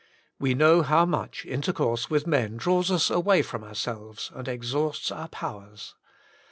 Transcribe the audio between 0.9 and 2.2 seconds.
much inter course